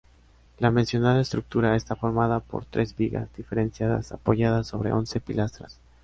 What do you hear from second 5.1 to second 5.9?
pilastras.